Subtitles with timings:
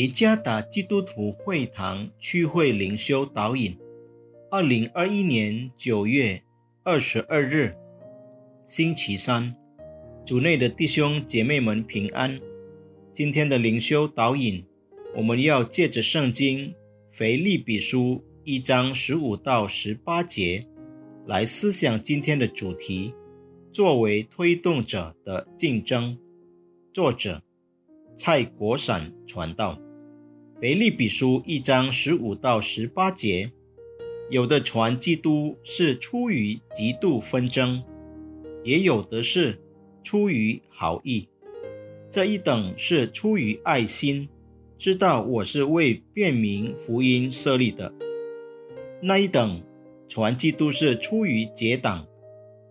[0.00, 3.76] 耶加达基督徒会堂区会灵修导引，
[4.50, 6.42] 二零二一年九月
[6.82, 7.76] 二十二日，
[8.66, 9.54] 星期三，
[10.24, 12.40] 主内的弟兄姐妹们平安。
[13.12, 14.64] 今天的灵修导引，
[15.16, 16.74] 我们要借着圣经
[17.10, 20.66] 腓利比书一章十五到十八节
[21.26, 23.12] 来思想今天的主题：
[23.70, 26.16] 作为推动者的竞争。
[26.90, 27.42] 作者。
[28.16, 29.80] 蔡国闪传道，
[30.60, 33.50] 腓利比书一章十五到十八节，
[34.28, 37.82] 有的传基督是出于极度纷争，
[38.62, 39.58] 也有的是
[40.02, 41.26] 出于好意。
[42.10, 44.28] 这一等是出于爱心，
[44.76, 47.90] 知道我是为便民福音设立的；
[49.00, 49.62] 那一等
[50.08, 52.06] 传基督是出于结党，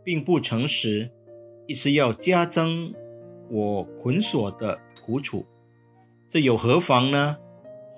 [0.04, 1.10] 并不诚实，
[1.66, 2.94] 意是要加增
[3.50, 4.80] 我捆锁的。
[5.02, 5.44] 苦楚，
[6.28, 7.38] 这有何妨呢？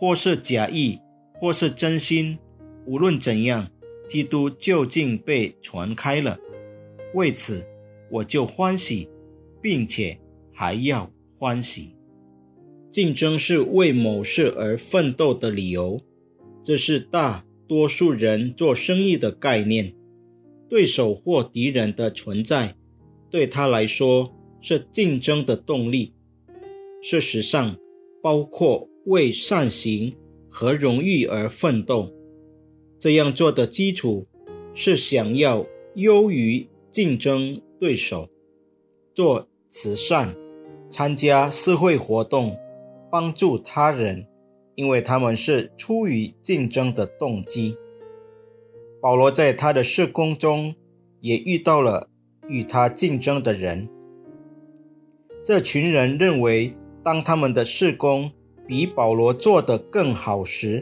[0.01, 0.99] 或是假意，
[1.35, 2.39] 或是真心，
[2.87, 3.69] 无论怎样，
[4.07, 6.39] 基督究竟被传开了。
[7.13, 7.63] 为此，
[8.09, 9.07] 我就欢喜，
[9.61, 10.19] 并且
[10.51, 11.95] 还要欢喜。
[12.89, 16.01] 竞争是为某事而奋斗的理由，
[16.63, 19.93] 这是大多数人做生意的概念。
[20.67, 22.73] 对手或敌人的存在，
[23.29, 26.15] 对他来说是竞争的动力。
[27.03, 27.77] 事实上，
[28.23, 30.15] 包括为善行
[30.49, 32.11] 和荣誉而奋斗。
[32.99, 34.27] 这样做的基础
[34.73, 38.29] 是想要优于竞争对手，
[39.13, 40.35] 做慈善、
[40.89, 42.57] 参加社会活动、
[43.11, 44.27] 帮助他人，
[44.75, 47.75] 因为他们是出于竞争的动机。
[49.01, 50.75] 保罗在他的事工中
[51.21, 52.09] 也遇到了
[52.47, 53.89] 与他竞争的人，
[55.43, 56.75] 这群人认为。
[57.03, 58.31] 当他们的事工
[58.71, 60.81] 比保罗做得更好时，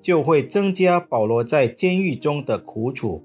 [0.00, 3.24] 就会增加保罗在监狱中的苦楚。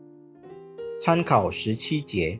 [0.99, 2.39] 参考十七节，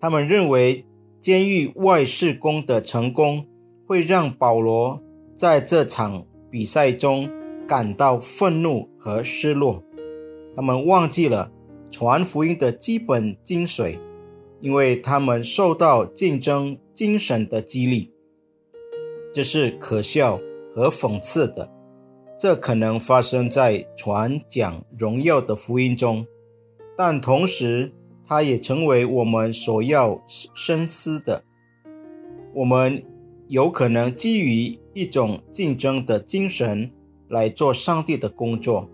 [0.00, 0.86] 他们认为
[1.18, 3.44] 监狱外事工的成功
[3.86, 5.02] 会让保罗
[5.34, 7.28] 在这场比赛中
[7.68, 9.84] 感到愤怒和失落。
[10.56, 11.52] 他们忘记了
[11.90, 13.98] 传福音的基本精髓，
[14.62, 18.10] 因为他们受到竞争精神的激励。
[19.30, 20.40] 这是可笑
[20.72, 21.70] 和讽刺的。
[22.38, 26.26] 这可能发生在传讲荣耀的福音中，
[26.96, 27.92] 但同时，
[28.26, 31.44] 它也成为我们所要深思的。
[32.54, 33.04] 我们
[33.48, 36.90] 有可能基于一种竞争的精神
[37.28, 38.88] 来做上帝的工作，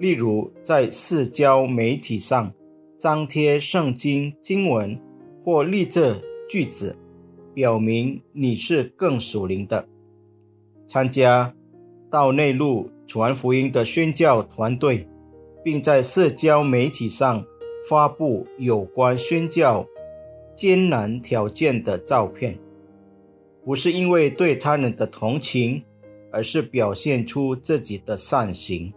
[0.00, 2.52] 例如在社交媒体上
[2.98, 5.00] 张贴圣经经文
[5.42, 6.16] 或立这
[6.48, 6.96] 句子。
[7.54, 9.86] 表明你是更属灵的，
[10.92, 11.54] 参加
[12.10, 15.08] 到内陆传福音的宣教团队，
[15.64, 17.46] 并在社交媒体上
[17.88, 19.86] 发布有关宣教
[20.52, 22.58] 艰难条件的照片，
[23.64, 25.82] 不是因为对他人的同情，
[26.30, 28.92] 而是表现出自己的善行，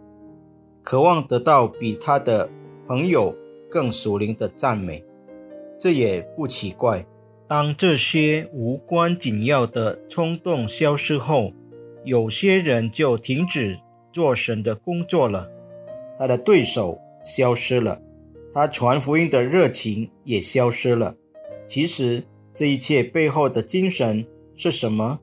[0.82, 2.50] 渴望得到比他的
[2.86, 3.34] 朋友
[3.70, 5.02] 更属灵的赞美，
[5.78, 7.06] 这也不奇怪。
[7.48, 11.54] 当这些无关紧要的冲动消失后，
[12.06, 13.80] 有些人就停止
[14.12, 15.50] 做神的工作了。
[16.16, 18.00] 他的对手消失了，
[18.54, 21.16] 他传福音的热情也消失了。
[21.66, 22.22] 其实，
[22.52, 24.24] 这一切背后的精神
[24.54, 25.18] 是什么？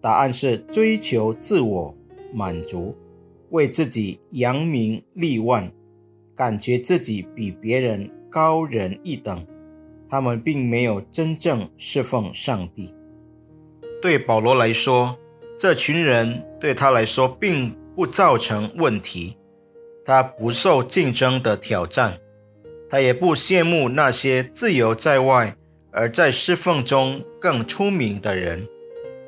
[0.00, 1.94] 答案是追求自我
[2.32, 2.94] 满足，
[3.50, 5.72] 为自己扬名立万，
[6.36, 9.44] 感觉自己比别人高人一等。
[10.08, 12.94] 他们并没有真正侍奉上帝。
[14.00, 15.18] 对保罗来说，
[15.58, 19.36] 这群人对他来说并不造成问题。
[20.04, 22.18] 他不受竞争的挑战，
[22.88, 25.56] 他也不羡慕那些自由在外
[25.90, 28.68] 而在侍奉中更出名的人。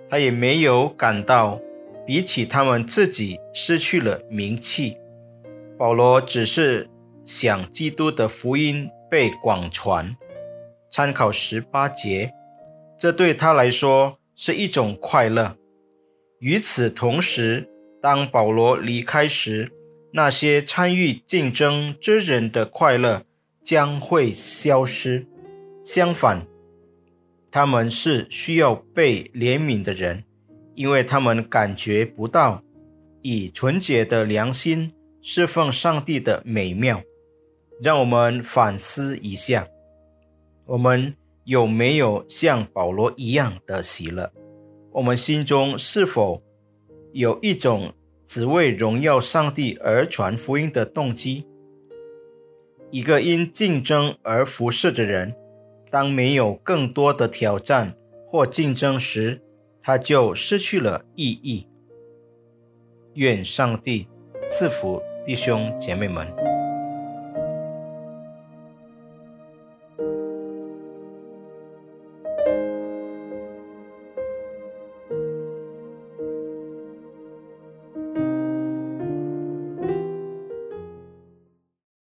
[0.08, 1.60] 他也没有感到
[2.06, 4.96] 比起他们自己失去了名气。
[5.76, 6.88] 保罗只是
[7.25, 10.16] 想基督的福音被广传。
[10.90, 12.32] 参考十八节，
[12.96, 15.56] 这对他来说是一种快乐。
[16.40, 17.69] 与此同时，
[18.00, 19.73] 当保罗离开时，
[20.12, 23.25] 那些参与竞争之人的快乐
[23.62, 25.26] 将会消失。
[25.82, 26.46] 相反，
[27.50, 30.25] 他们是需要被怜悯的人，
[30.75, 32.62] 因为他们感觉不到
[33.23, 37.02] 以纯洁的良心侍奉上帝的美妙。
[37.81, 39.69] 让我们反思一下。
[40.67, 41.14] 我们
[41.44, 44.32] 有没有像保罗一样的喜乐？
[44.98, 46.42] 我们心中是否
[47.12, 47.92] 有一种
[48.26, 51.46] 只为荣耀上帝而传福音的动机。
[52.90, 55.36] 一个因竞争而服侍的人，
[55.88, 57.96] 当没有更多的挑战
[58.26, 59.40] 或竞争时，
[59.80, 61.68] 他就失去了意义。
[63.14, 64.08] 愿上帝
[64.48, 66.47] 赐福弟兄姐妹们。